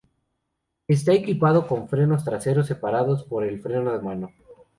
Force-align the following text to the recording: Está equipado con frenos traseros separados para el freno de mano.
Está 0.87 1.13
equipado 1.13 1.67
con 1.67 1.87
frenos 1.87 2.23
traseros 2.23 2.65
separados 2.65 3.23
para 3.25 3.45
el 3.45 3.61
freno 3.61 3.91
de 3.93 3.99
mano. 4.01 4.31